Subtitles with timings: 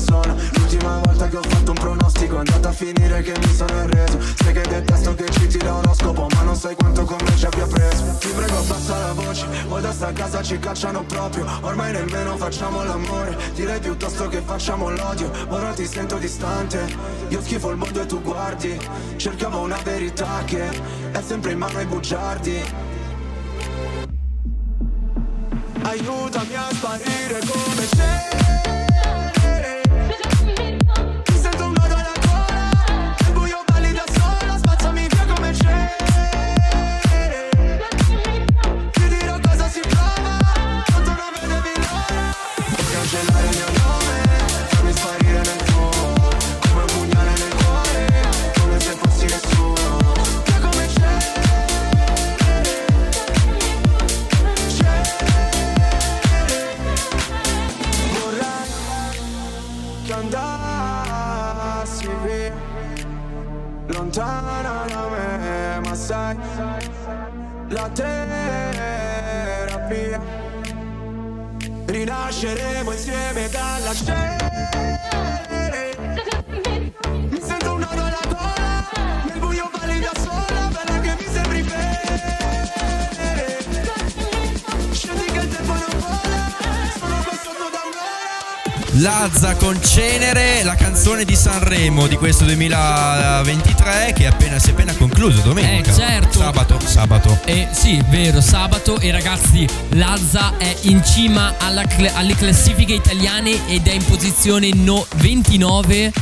[0.00, 0.34] persona.
[0.54, 4.18] L'ultima volta che ho fatto un pronostico È andata a finire che mi sono arreso.
[4.36, 8.16] Sai che detesto che citi l'oroscopo Ma non sai quanto con me ci abbia preso.
[8.18, 11.46] Ti prego abbassa la voce Poi da sta casa ci cacciano proprio.
[11.60, 15.30] Ormai nemmeno facciamo l'amore Direi piuttosto che facciamo l'odio.
[15.48, 16.86] Ora ti sento distante
[17.28, 18.78] Io schifo il mondo e tu guardi.
[19.16, 20.68] Cercavo una verità che
[21.12, 22.88] È sempre in mano ai bugiardi.
[25.82, 28.89] Aiutami a sparire come cenere
[72.40, 75.19] Rinasceremo insieme dalla cenere
[89.00, 94.92] Lazza con Cenere, la canzone di Sanremo di questo 2023 che appena, si è appena
[94.92, 95.90] concluso domenica.
[95.90, 96.38] Eh, certo.
[96.38, 97.40] Sabato, sabato.
[97.46, 103.86] E sì, vero, sabato e ragazzi, Lazza è in cima alla alle classifiche italiane ed
[103.86, 106.12] è in posizione no- 29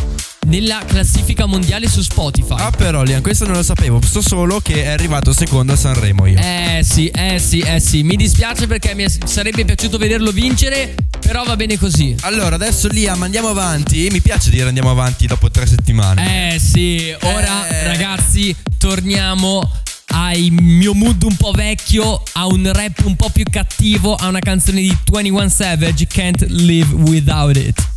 [0.49, 2.55] nella classifica mondiale su Spotify.
[2.59, 6.27] Ah però Liam, questo non lo sapevo, so solo che è arrivato secondo a Sanremo
[6.27, 6.39] io.
[6.39, 11.45] Eh sì, eh sì, eh sì, mi dispiace perché mi sarebbe piaciuto vederlo vincere, però
[11.45, 12.15] va bene così.
[12.23, 14.09] Allora, adesso Liam andiamo avanti.
[14.11, 16.55] Mi piace dire andiamo avanti dopo tre settimane.
[16.55, 17.85] Eh sì, ora Eh.
[17.85, 19.71] ragazzi torniamo
[20.11, 24.39] al mio mood un po' vecchio, a un rap un po' più cattivo, a una
[24.39, 27.88] canzone di 21 Savage, Can't Live Without It.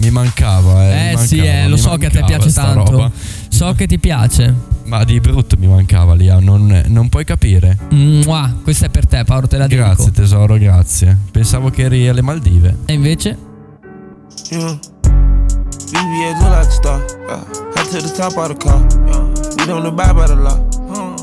[0.00, 1.10] Mi mancava, eh.
[1.12, 2.90] Eh mi sì, mancava, eh, lo so che a te mancava piace tanto.
[2.90, 3.10] roba.
[3.48, 4.54] So che ti piace.
[4.84, 7.76] Ma di brutto mi mancava, Liam, non, non puoi capire.
[7.90, 9.86] Mua, questa è per te, Paolo, te la dedico.
[9.86, 11.16] Grazie tesoro, grazie.
[11.30, 12.78] Pensavo che eri alle Maldive.
[12.86, 13.36] E invece?
[14.50, 14.78] Yeah.
[15.92, 17.04] BBA look like a star.
[17.28, 17.44] Yeah.
[17.76, 18.84] Hot to the top of the car.
[19.06, 19.22] Yeah.
[19.58, 20.58] We don't abide by the law.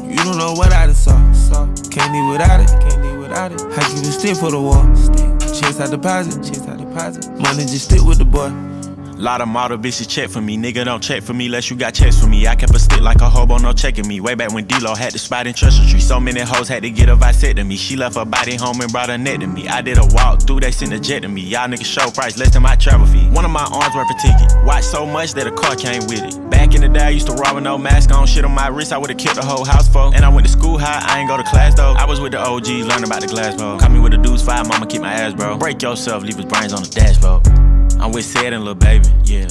[0.08, 1.18] You don't know what I done saw.
[1.34, 1.68] saw.
[1.90, 2.70] Can't live without it.
[2.80, 3.62] Can't live without it.
[3.78, 4.86] I keep a stick for the wall.
[4.96, 5.37] Stick.
[5.68, 6.44] Chase I deposit.
[6.44, 7.30] Chase I deposit.
[7.30, 8.77] Money just stick with the boy.
[9.18, 10.58] Lot of model bitches check for me.
[10.58, 12.48] Nigga don't check for me unless you got checks for me.
[12.48, 14.20] I kept a stick like a hobo, no checking me.
[14.22, 16.00] Way back when D-Lo had the spot in Treasure Tree.
[16.00, 17.80] So many hoes had to get a vasectomy.
[17.80, 19.68] She left her body home and brought a net to me.
[19.68, 21.42] I did a walk through, they sent a jet to me.
[21.42, 23.28] Y'all niggas show price less than my travel fee.
[23.30, 24.64] One of my arms worth a ticket.
[24.64, 26.50] Watch so much that a car came with it.
[26.52, 28.28] Back in the day, I used to rob with no mask on.
[28.28, 30.14] Shit on my wrist, I would've killed the whole house for.
[30.14, 31.94] And I went to school high, I ain't go to class though.
[31.94, 33.80] I was with the OGs, learning about the glass bro.
[33.80, 35.58] Caught me with a dude's five, mama keep my ass, bro.
[35.58, 37.57] Break yourself, leave his brains on the dashboard.
[38.00, 39.48] I'm with Sid and Lil Baby, yeah.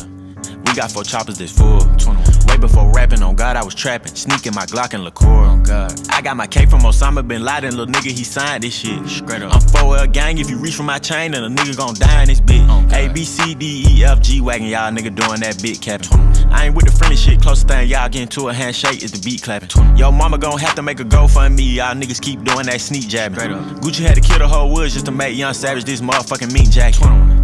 [0.66, 1.81] We got four choppers that's full.
[1.81, 2.16] 21.
[2.48, 4.14] Way before rapping, on God, I was trapping.
[4.14, 5.93] Sneaking my Glock and liqueur, on God.
[6.10, 9.06] I got my cake from Osama bin Laden, little nigga, he signed this shit.
[9.08, 9.54] Straight up.
[9.54, 12.28] I'm 4L gang, if you reach for my chain, then a nigga gon' die in
[12.28, 12.93] this bitch.
[12.93, 16.08] A, B, C, D, E, F, G wagon, y'all nigga doing that bit capping.
[16.52, 19.20] I ain't with the friendly shit, closest thing y'all get into a handshake is the
[19.25, 19.96] beat clapping.
[19.96, 22.81] Yo, mama gon' have to make a go fund me, y'all niggas keep doing that
[22.81, 23.38] sneak jabbing.
[23.81, 26.70] Gucci had to kill the whole woods just to make Young Savage this motherfucking meat
[26.70, 27.35] jacket.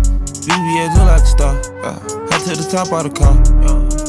[0.47, 1.55] BBA look like a star.
[1.83, 1.99] Yeah.
[2.31, 3.35] Hot to the top of the car.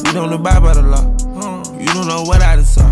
[0.04, 1.04] We don't abide by the law.
[1.38, 2.84] Uh, You don't know what I done saw.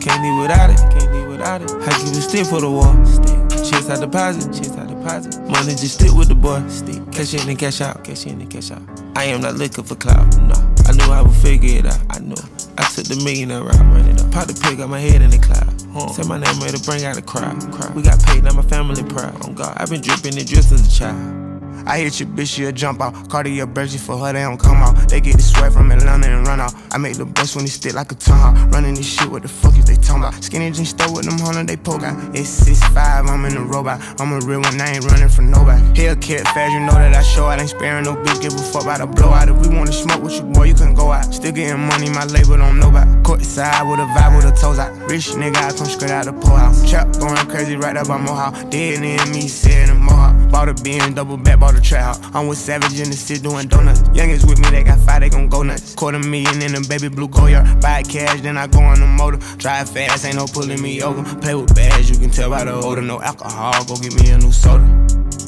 [0.00, 0.78] Can't live without it.
[0.92, 1.70] Can't live without it.
[1.70, 2.94] I keep a stick for the wall.
[3.06, 3.38] Stick.
[3.64, 4.52] Chase I deposit.
[4.52, 5.40] Chase I deposit.
[5.48, 6.60] Money just stick with the boy.
[6.68, 7.00] Stick.
[7.12, 8.02] Cash in and cash out.
[8.04, 8.82] Cash in and cash out.
[9.16, 10.26] I am not looking for clout.
[10.42, 10.54] No.
[10.86, 12.00] I knew I would figure it out.
[12.10, 12.36] I knew.
[12.76, 13.78] I took the millionaire route.
[13.94, 14.30] Run it up.
[14.32, 15.70] Pop the pig, got my head in the cloud.
[15.94, 16.08] Huh.
[16.12, 17.56] Say my name ready to bring out the crowd.
[17.94, 19.40] We got paid, now my family proud.
[19.46, 21.43] On God, I've been dripping and dressed as a child.
[21.86, 23.28] I hit your bitch, she'll jump out.
[23.28, 25.08] Cartier Bergy for her, they don't come out.
[25.08, 26.74] They get the sweat from Atlanta and run out.
[26.90, 28.70] I make the best when he stick like a tongue.
[28.70, 30.42] Running this shit, what the fuck is they talking about?
[30.42, 32.16] Skinny jeans stole with them hundred, they poke out.
[32.34, 34.00] It's 6'5, I'm in a robot.
[34.20, 35.82] I'm a real one, I ain't running from nobody.
[35.94, 37.60] Hellcat fast, you know that I show out.
[37.60, 39.48] Ain't sparing no bitch, give a fuck about a blowout.
[39.48, 41.34] If we wanna smoke with you, boy, you couldn't go out.
[41.34, 43.24] Still getting money, my label don't know about.
[43.24, 44.92] Court side with a vibe with a toes out.
[45.10, 46.88] Rich nigga, I come straight out the poorhouse.
[46.88, 48.70] Trap going crazy right up by Mohawk.
[48.70, 50.43] Dead in me, sitting in Mohawk.
[50.54, 52.16] Bought a bean, double back, bought a trap.
[52.32, 54.04] I'm with Savage in the city doing donuts.
[54.14, 55.96] Youngest with me, they got five, they gon' go nuts.
[55.96, 57.82] Quarter million in a baby blue Goyard.
[57.82, 59.38] Buy cash, then I go on the motor.
[59.56, 61.24] Drive fast, ain't no pulling me over.
[61.40, 63.02] Play with bags, you can tell by the odor.
[63.02, 64.84] No alcohol, go get me a new soda.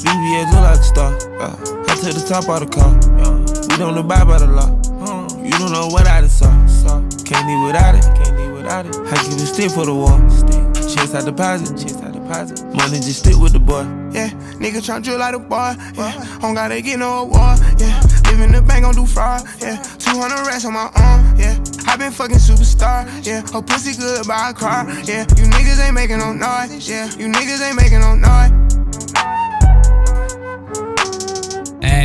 [0.03, 1.12] BBS look like a star.
[1.38, 1.55] Yeah.
[1.87, 2.91] Hot to the top of the car.
[3.70, 4.75] We don't abide by the law.
[5.38, 6.50] You don't know what I done saw.
[6.67, 6.99] saw.
[7.23, 8.03] Can't live without it.
[8.03, 8.97] Can't live without it.
[9.06, 10.19] I keep a stick for the wall.
[10.29, 10.67] Stick.
[10.91, 11.79] Chase I deposit.
[11.79, 13.82] Chase Money just stick with the boy.
[14.11, 15.75] Yeah, nigga tryna drill like a boy.
[15.94, 17.61] Yeah, don't gotta get no award.
[17.78, 19.43] Yeah, live in the bank, gon' do fraud.
[19.61, 21.37] Yeah, 200 racks on my arm.
[21.38, 21.56] Yeah,
[21.87, 23.06] I been fucking superstar.
[23.25, 24.90] Yeah, her pussy good by a car.
[25.05, 26.88] Yeah, you niggas ain't making no noise.
[26.88, 28.66] Yeah, you niggas ain't making no noise.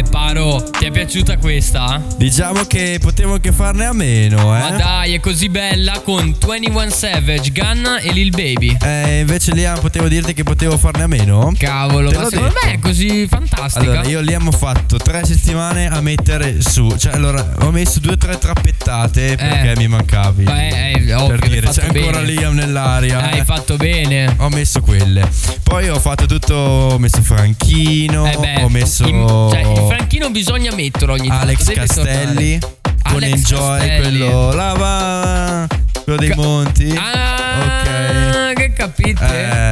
[0.01, 2.01] Eh, Paro, ti è piaciuta questa?
[2.18, 4.59] Diciamo che potevo che farne a meno, eh.
[4.59, 8.75] Ma dai, è così bella con 21 Savage, Gunna e Lil Baby.
[8.81, 11.53] Eh, invece Liam potevo dirti che potevo farne a meno.
[11.56, 12.65] Cavolo, Te ma secondo detto.
[12.65, 13.80] me è così fantastica.
[13.92, 16.95] Allora, io Liam ho fatto tre settimane a mettere su.
[16.98, 19.77] Cioè, allora, ho messo due o tre trappettate perché Eh.
[19.77, 20.45] mi mancavi.
[20.45, 22.31] Eh, eh, ovvio, per dire, c'è ancora bene.
[22.31, 23.29] Liam nell'aria.
[23.29, 23.46] Hai eh.
[23.46, 24.34] fatto bene.
[24.39, 25.29] Ho messo quelle.
[25.62, 26.55] Poi ho fatto tutto.
[26.55, 28.25] Ho messo Franchino.
[28.25, 29.03] Eh beh, ho messo.
[29.05, 29.13] il,
[29.51, 29.62] cioè,
[29.95, 31.43] franchino bisogna metterlo ogni tanto.
[31.43, 32.60] Alex Castelli.
[33.03, 34.00] Con Alex Enjoy, Castelli.
[34.19, 34.53] quello.
[34.53, 35.67] Lava.
[36.03, 36.95] Quello dei Ca- monti.
[36.98, 38.53] Ah, Ok.
[38.53, 39.25] che capite?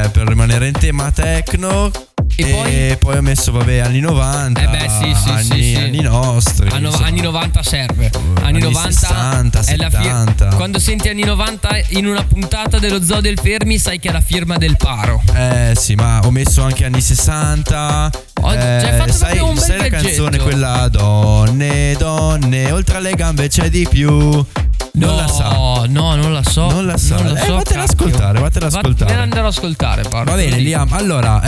[0.04, 1.90] Eh, per rimanere in tema techno.
[2.36, 3.18] E poi?
[3.18, 4.62] ho messo, vabbè, anni 90.
[4.62, 5.76] Eh beh, sì, sì, anni, sì, sì.
[5.76, 6.70] anni nostri.
[6.70, 8.10] Anno- anni 90 serve.
[8.14, 10.48] Anni, anni 90 60, è la 70.
[10.56, 14.22] Quando senti anni 90 in una puntata dello Zoo del Fermi, sai che è la
[14.22, 15.22] firma del Paro.
[15.34, 18.12] Eh sì, ma ho messo anche anni 60.
[18.42, 22.98] Ho- eh, ci hai fatto sai, un bel sai la canzone quella Donne, donne, oltre
[22.98, 24.46] alle gambe c'è di più.
[24.94, 25.50] Non no, la sa.
[25.88, 26.70] No, non la so.
[26.70, 27.16] Non la sa.
[27.16, 27.82] Non la Eh, so, cacchio.
[27.82, 29.14] ascoltare, vattela ascoltare.
[29.14, 30.26] Me andrò ad ascoltare, Paro.
[30.26, 30.58] Va bene.
[30.58, 30.92] Liam.
[30.94, 31.42] Allora,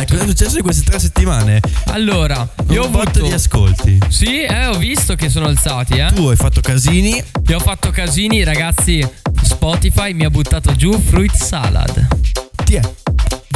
[0.00, 1.60] eh, cosa è successo in queste tre settimane?
[1.86, 3.98] Allora, io ho avuto di ascolti.
[4.08, 6.10] Sì, eh, ho visto che sono alzati, eh.
[6.14, 7.22] Tu hai fatto casini.
[7.48, 9.06] Io ho fatto casini, ragazzi.
[9.42, 12.06] Spotify mi ha buttato giù Fruit Salad.
[12.64, 12.80] Ti è.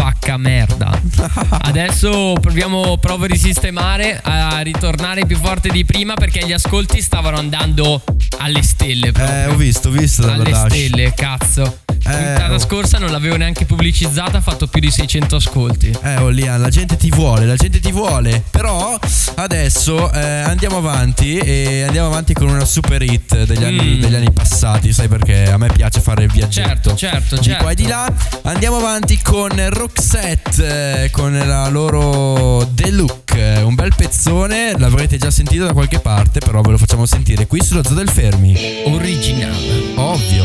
[0.06, 1.02] Vacca merda.
[1.62, 7.38] Adesso proviamo, provo a risistemare, a ritornare più forte di prima perché gli ascolti stavano
[7.38, 8.04] andando
[8.38, 9.10] alle stelle.
[9.10, 9.36] proprio.
[9.36, 11.85] Eh, ho visto, ho visto alle stelle, cazzo.
[12.06, 12.58] Puntata oh.
[12.58, 15.96] scorsa non l'avevo neanche pubblicizzata, ha fatto più di 600 ascolti.
[16.02, 18.42] Eh, oh Lian, la gente ti vuole, la gente ti vuole.
[18.50, 18.98] Però
[19.36, 24.00] adesso eh, andiamo avanti e andiamo avanti con una super hit degli anni, Mm.
[24.00, 26.68] degli anni passati, sai perché a me piace fare il viaggetto.
[26.68, 27.62] Certo, certo, Di certo.
[27.62, 28.12] qua e di là.
[28.42, 33.34] Andiamo avanti con Roxette, eh, con la loro The Look.
[33.36, 37.46] eh, Un bel pezzone, l'avrete già sentito da qualche parte, però ve lo facciamo sentire
[37.46, 38.54] qui sullo Zoo del Fermi.
[38.86, 39.92] Originale.
[39.96, 40.44] Ovvio.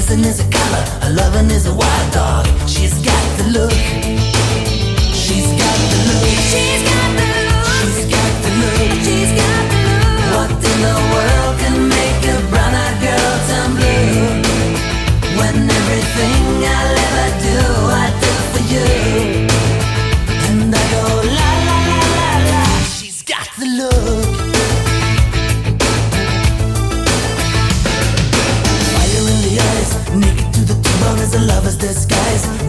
[0.00, 2.46] Kissing is a color, her loving is a wild dog.
[2.66, 3.70] She's got the look.
[5.12, 6.24] She's got the look.
[6.48, 7.68] She's got the look.
[7.68, 8.92] She's got the look.
[9.04, 10.16] She's got the look.
[10.32, 14.40] What in the world can make a brown eyed girl turn blue?
[15.36, 17.58] When everything I'll ever do,
[17.92, 19.49] I do for you.
[31.80, 32.59] Disguise.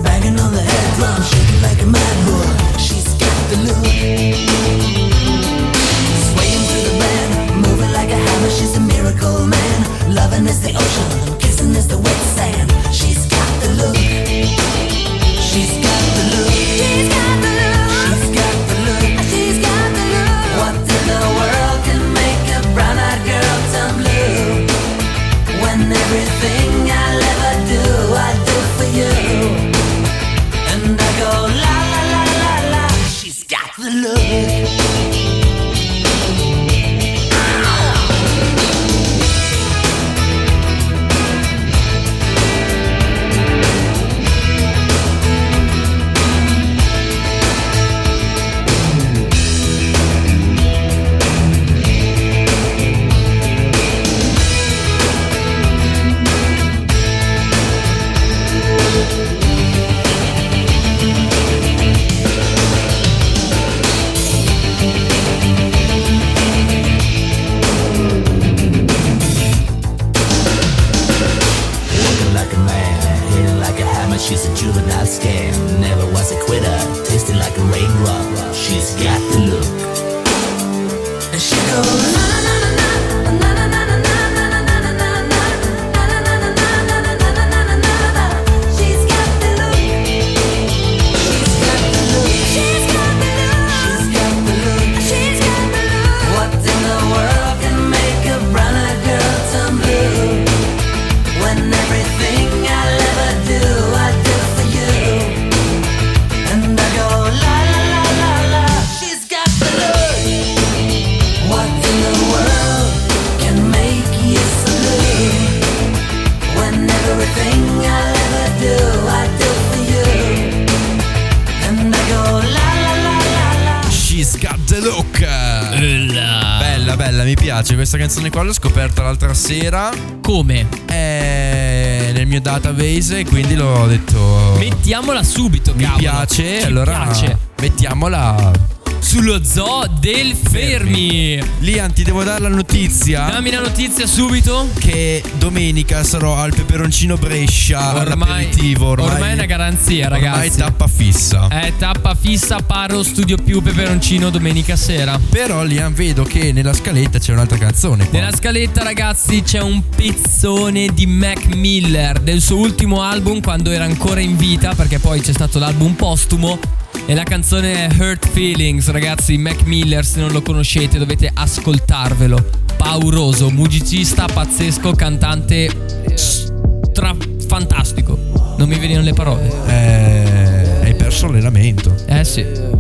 [125.21, 126.59] Look.
[126.59, 127.75] Bella, bella, mi piace.
[127.75, 129.89] Questa canzone qua l'ho scoperta l'altra sera.
[130.21, 130.67] Come?
[130.85, 134.55] È nel mio database quindi l'ho detto.
[134.57, 135.99] Mettiamola subito, mi cavolo.
[135.99, 136.59] piace.
[136.59, 137.37] Ci allora piace.
[137.59, 138.70] mettiamola.
[139.01, 141.41] Sullo zoo del Fermi.
[141.59, 143.25] Lian, ti devo dare la notizia.
[143.29, 144.69] Dammi la notizia subito.
[144.79, 148.89] Che domenica sarò al peperoncino Brescia Ormai, all'aperitivo.
[148.91, 150.57] Ormai, ormai è una garanzia, ormai ragazzi.
[150.59, 151.47] tappa fissa.
[151.49, 155.19] È tappa fissa, paro, studio più peperoncino domenica sera.
[155.29, 158.07] Però Lian vedo che nella scaletta c'è un'altra canzone.
[158.07, 158.19] Qua.
[158.19, 163.83] Nella scaletta, ragazzi, c'è un pezzone di Mac Miller del suo ultimo album quando era
[163.83, 166.79] ancora in vita, perché poi c'è stato l'album postumo.
[167.05, 169.37] E la canzone è Hurt Feelings, ragazzi.
[169.37, 172.49] Mac Miller, se non lo conoscete, dovete ascoltarvelo.
[172.77, 175.69] Pauroso, musicista pazzesco, cantante
[176.15, 177.15] stra-
[177.47, 178.17] fantastico.
[178.57, 179.51] Non mi venivano le parole.
[179.67, 181.95] Eh, hai perso allenamento.
[182.07, 182.70] Eh sì.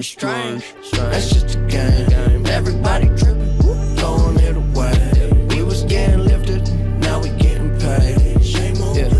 [0.00, 0.64] me strange.
[0.92, 2.46] That's just a game.
[2.46, 3.58] Everybody tripping,
[3.96, 5.46] throwing it away.
[5.50, 6.66] We was getting lifted,
[7.00, 8.42] now we getting paid.
[8.42, 9.12] Shame on yeah.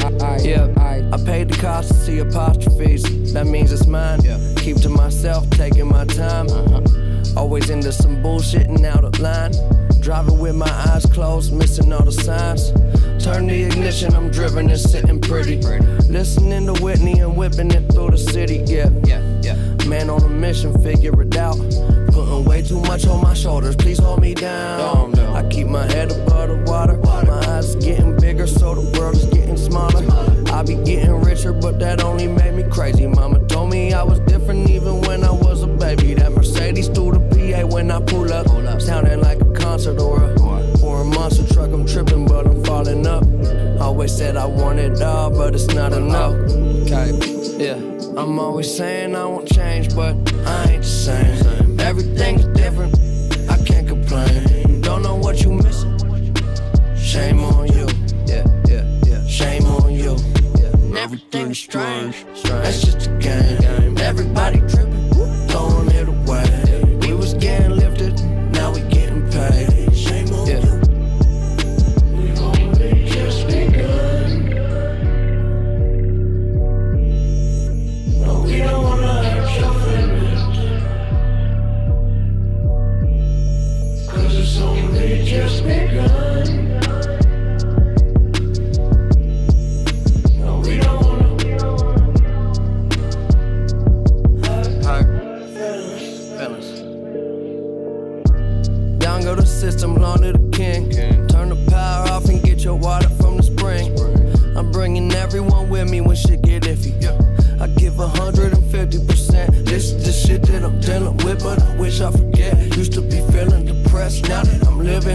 [0.00, 0.72] I, I, yeah.
[0.78, 3.32] I, I paid the cost to see apostrophes.
[3.34, 4.22] That means it's mine.
[4.22, 4.38] Yeah.
[4.56, 6.48] Keep to myself, taking my time.
[6.48, 6.80] Uh-huh.
[7.36, 9.52] Always into some bullshit and out of line.
[10.00, 12.72] Driving with my eyes closed, missing all the signs.
[13.22, 15.60] Turn the ignition, I'm driven and sitting pretty.
[16.08, 18.62] Listening to Whitney and whipping it through the city.
[18.66, 19.54] Yeah, yeah, yeah.
[19.86, 21.56] Man on a mission, figure it out.
[22.12, 25.18] Putting way too much on my shoulders, please hold me down.
[25.18, 26.96] I keep my head above the water.
[26.96, 30.02] My eyes getting bigger, so the world is getting smaller.
[30.50, 33.06] I be getting richer, but that only made me crazy.
[33.06, 36.14] Mama told me I was different even when I was a baby.
[36.14, 38.48] That Mercedes through the PA when I pull up.
[38.80, 41.70] Sounding like a concert or a, or a monster truck.
[41.70, 42.09] I'm tripping,
[44.00, 46.32] Always said I want it all, but it's not enough.
[46.32, 47.10] Okay,
[47.62, 47.74] yeah.
[48.16, 50.16] I'm always saying I won't change, but
[50.46, 51.78] I ain't the same.
[51.78, 52.98] Everything's different.
[53.50, 54.80] I can't complain.
[54.80, 55.98] Don't know what you missing.
[56.96, 57.86] Shame on you.
[58.24, 59.26] Yeah, yeah, yeah.
[59.26, 60.16] Shame on you.
[60.58, 61.02] Yeah.
[61.02, 62.24] Everything's strange.
[62.44, 63.98] That's just a game.
[63.98, 64.89] Everybody tripping,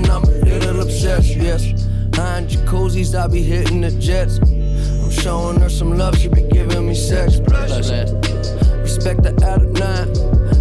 [0.03, 1.35] I'm a little obsessed.
[1.35, 1.71] Yes,
[2.09, 4.39] behind jacuzzis, I be hitting the jets.
[4.39, 7.39] I'm showing her some love, she be giving me sex.
[7.39, 10.11] Respect the out of nine.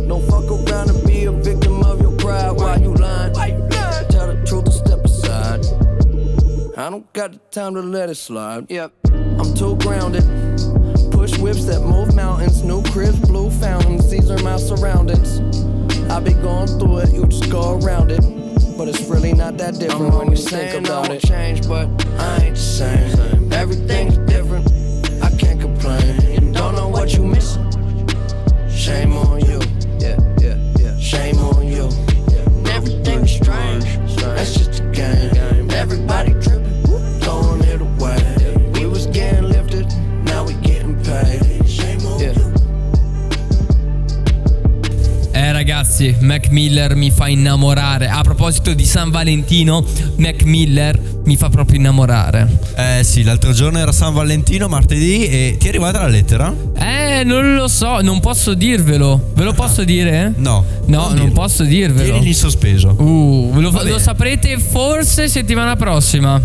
[0.09, 2.53] Don't fuck around and be a victim of your pride.
[2.53, 3.33] Why you lying?
[3.35, 5.65] Tell the truth and step aside.
[6.79, 8.71] I don't got the time to let it slide.
[8.71, 8.93] Yep,
[9.39, 10.25] I'm too grounded.
[11.11, 12.63] Push whips that move mountains.
[12.63, 14.11] New cribs, blue fountains.
[14.11, 15.41] These are my surroundings.
[16.11, 18.44] I be going through it, you just go around it.
[18.77, 21.21] But it's really not that different when you think about it.
[21.23, 23.53] Change, but I ain't the same.
[23.53, 24.67] Everything's different.
[25.23, 26.53] I can't complain.
[26.53, 27.71] Don't know what you missing.
[28.69, 29.54] Shame on you.
[46.25, 48.09] Mac Miller mi fa innamorare.
[48.09, 49.85] A proposito di San Valentino,
[50.17, 52.59] Mac Miller mi fa proprio innamorare.
[52.77, 56.53] Eh sì, l'altro giorno era San Valentino, martedì, e ti è arrivata la lettera?
[56.79, 59.33] Eh, non lo so, non posso dirvelo.
[59.35, 60.33] Ve lo posso dire?
[60.37, 60.65] No.
[60.87, 61.33] No, non, dirlo.
[61.33, 62.05] posso dirvelo.
[62.05, 62.89] Tienili in sospeso.
[62.99, 66.41] Uh, lo, lo saprete forse settimana prossima.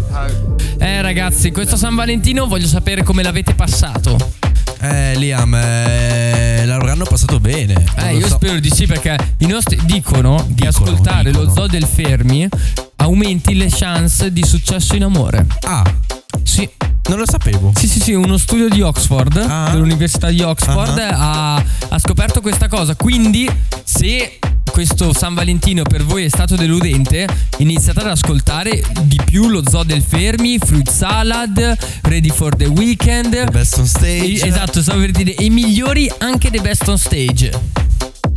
[0.78, 4.18] Eh ragazzi, questo San Valentino voglio sapere come l'avete passato.
[4.82, 6.29] Eh, Liam, eh,
[8.50, 11.54] spero di sì perché i nostri dicono di Dicono, ascoltare lo dicono.
[11.54, 12.48] zoo del Fermi
[12.96, 15.46] aumenti le chance di successo in amore.
[15.62, 15.84] Ah,
[16.44, 16.68] Sì.
[17.10, 17.72] non lo sapevo.
[17.76, 19.70] Sì, sì, sì, uno studio di Oxford, Ah.
[19.72, 21.56] dell'Università di Oxford, Ah.
[21.58, 22.96] ha, ha scoperto questa cosa.
[22.96, 23.48] Quindi,
[23.84, 24.40] se
[24.72, 29.84] questo San Valentino per voi è stato deludente, iniziate ad ascoltare di più lo Zoo
[29.84, 33.30] del Fermi, Fruit Salad, Ready for the Weekend.
[33.32, 34.44] The best on stage.
[34.46, 37.52] Esatto, stavo per dire, i migliori anche dei best on stage.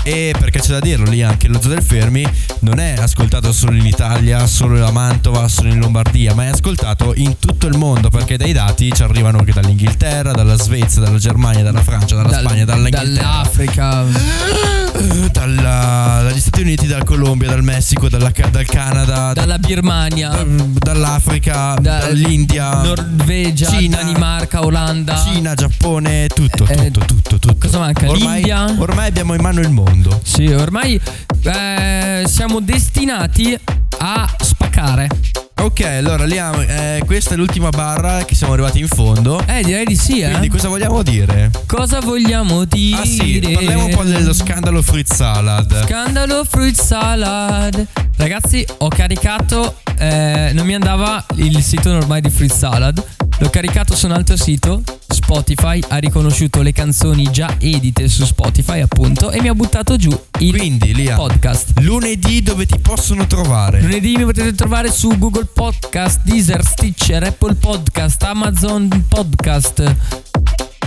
[0.04, 2.26] E perché c'è da dirlo lì anche lo Zoo del Fermi
[2.60, 7.12] non è ascoltato solo in Italia, solo a Mantova, solo in Lombardia, ma è ascoltato
[7.16, 11.62] in tutto il mondo perché dai dati ci arrivano anche dall'Inghilterra, dalla Svezia, dalla Germania,
[11.62, 13.22] dalla Francia, dalla Dal- Spagna, dall'Inghilterra.
[13.22, 14.81] dall'Africa.
[14.94, 20.28] Eh, dalla- dagli Stati Uniti, dal Colombia, dal Messico, dalla dal Canada, Dalla Birmania.
[20.28, 20.44] da-
[20.92, 25.16] dall'Africa, da- dall'India, Norvegia, Cina, Danimarca, Olanda.
[25.16, 27.56] Cina, Giappone, tutto, Eh, tutto, tutto, tutto.
[27.58, 28.08] cosa manca?
[28.08, 28.74] Ormai, L'India?
[28.78, 30.20] ormai abbiamo in mano il mondo.
[30.24, 31.00] Sì, ormai
[31.44, 33.58] eh, siamo destinati
[33.98, 35.08] a spaccare.
[35.54, 39.40] Ok, allora Liam, eh, questa è l'ultima barra che siamo arrivati in fondo.
[39.46, 40.28] Eh, direi di sì, eh.
[40.30, 41.50] Quindi cosa vogliamo dire?
[41.66, 43.00] Cosa vogliamo dire?
[43.00, 45.84] Ah sì, parliamo un po' dello scandalo Fruit Salad.
[45.86, 47.86] Scandalo fruit salad.
[48.16, 49.76] Ragazzi, ho caricato.
[49.98, 53.02] Eh, non mi andava il sito normale di fruit salad.
[53.38, 54.82] L'ho caricato su un altro sito.
[55.08, 60.10] Spotify ha riconosciuto le canzoni già edite su Spotify, appunto, e mi ha buttato giù
[60.38, 61.78] il Quindi Liam, podcast.
[61.80, 63.80] lunedì dove ti possono trovare?
[63.80, 69.94] Lunedì mi potete trovare su Google Podcast, Deezer, Stitcher, Apple Podcast, Amazon Podcast.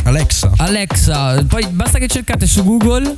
[0.03, 0.51] Alexa.
[0.57, 3.17] Alexa, poi basta che cercate su Google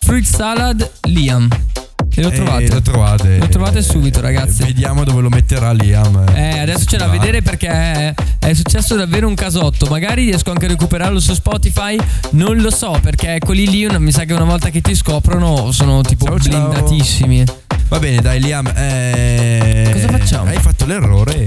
[0.00, 1.69] Fruit Salad Liam.
[2.14, 2.68] E lo Eh, trovate.
[2.68, 3.38] lo trovate.
[3.38, 4.62] Lo trovate subito, ragazzi.
[4.64, 6.24] Vediamo dove lo metterà Liam.
[6.34, 7.12] Eh, adesso c'è da Va.
[7.12, 9.86] vedere perché è, è successo davvero un casotto.
[9.86, 11.96] Magari riesco anche a recuperarlo su Spotify.
[12.30, 15.70] Non lo so, perché quelli lì una- mi sa che una volta che ti scoprono
[15.72, 16.68] sono tipo Ciao, ciao.
[16.68, 17.44] blindatissimi.
[17.88, 18.70] Va bene, dai, Liam.
[18.74, 20.48] eh, Cosa facciamo?
[20.50, 21.39] Hai fatto l'errore.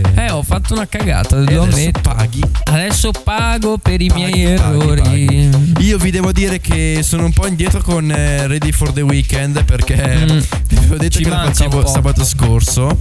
[0.63, 1.99] Fatto una cagata, E lo adesso ammetto.
[2.01, 2.41] paghi.
[2.63, 5.01] Adesso pago per i Paghi, miei paghi, errori.
[5.01, 5.49] paghi.
[5.79, 9.61] Io vi devo dire che sono un po' indietro con eh, Ready for the Weekend
[9.65, 10.39] perché Mm.
[10.69, 12.97] vi avevo detto Ci che lo facevo sabato scorso.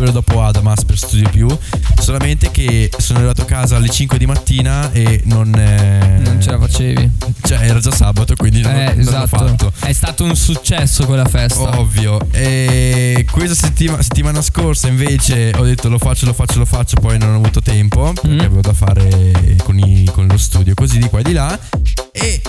[0.00, 1.58] Quello dopo Adamas per Studio Più.
[2.00, 5.54] Solamente che sono arrivato a casa alle 5 di mattina e non.
[5.54, 7.10] eh, Non ce la facevi.
[7.42, 9.26] Cioè, era già sabato, quindi non, Eh, non l'ho esatto.
[9.26, 9.72] fatto.
[9.80, 11.78] È stato un successo quella festa.
[11.78, 12.18] Ovvio.
[12.30, 17.18] E questa settima- settimana scorsa invece ho detto lo faccio, lo faccio, lo faccio, poi
[17.18, 18.38] non ho avuto tempo perché Mm.
[18.38, 21.58] avevo da fare con, i- con lo studio così di qua e di là.
[22.12, 22.40] E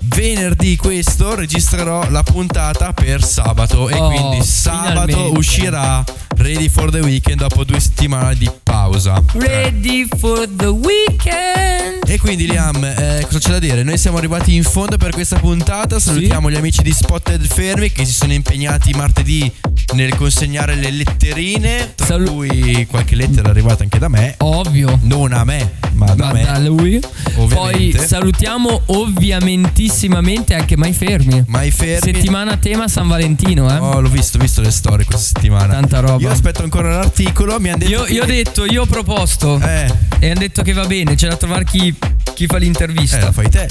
[0.00, 5.38] venerdì questo registrerò la puntata per sabato e Oh, quindi sabato finalmente.
[5.38, 6.02] uscirà
[6.46, 8.48] Ready for the Weekend dopo due settimane di
[8.86, 9.22] pausa.
[9.34, 12.08] Ready for the weekend.
[12.08, 13.82] E quindi Liam, eh, cosa c'è da dire?
[13.82, 15.98] Noi siamo arrivati in fondo per questa puntata.
[15.98, 19.50] Salutiamo gli amici di Spotted Fermi che si sono impegnati martedì
[19.94, 21.94] nel consegnare le letterine.
[21.96, 24.34] Tra Salu- cui qualche lettera è arrivata anche da me.
[24.38, 24.98] Ovvio.
[25.02, 26.44] Non a me, ma da Ma me.
[26.44, 27.00] da lui.
[27.00, 28.06] Poi Ovviamente.
[28.06, 31.42] salutiamo ovviamentissimamente anche Mai Fermi.
[31.48, 32.12] Mai fermi.
[32.12, 33.78] Settimana tema San Valentino, eh.
[33.78, 35.72] Oh, l'ho visto, ho visto le storie questa settimana.
[35.72, 36.22] Tanta roba.
[36.22, 37.58] Io aspetto ancora l'articolo.
[37.58, 37.90] Mi hanno detto.
[37.90, 39.60] Io, io ho detto, io ho proposto.
[39.60, 41.94] Eh, E hanno detto che va bene, c'è da trovare chi,
[42.34, 43.18] chi fa eh, l'intervista.
[43.18, 43.66] la fai te.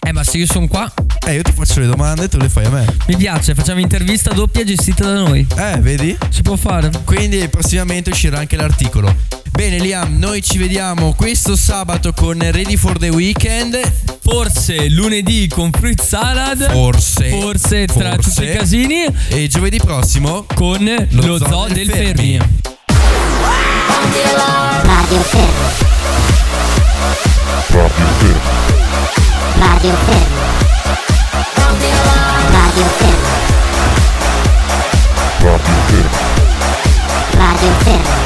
[0.00, 0.90] Eh, ma se io sono qua,
[1.26, 2.86] Eh, io ti faccio le domande e tu le fai a me.
[3.08, 5.46] mi piace, facciamo intervista doppia gestita da noi.
[5.56, 6.16] Eh, vedi?
[6.30, 6.90] Si può fare.
[7.04, 9.14] Quindi prossimamente uscirà anche l'articolo.
[9.50, 13.78] Bene Liam, noi ci vediamo questo sabato con Ready for the Weekend.
[14.22, 16.70] Forse lunedì con Fruit Salad.
[16.70, 17.28] Forse.
[17.28, 18.30] Forse tra Forse.
[18.30, 19.04] tutti i casini.
[19.28, 22.38] E giovedì prossimo Con lo, zoo del Fermi.
[23.88, 25.48] Radio Fit.
[27.70, 28.40] Radio Fit.
[29.60, 30.28] Radio Fit.
[32.52, 33.18] Radio Fit.
[35.40, 36.10] Radio Fit.
[37.38, 38.17] Radio Fit.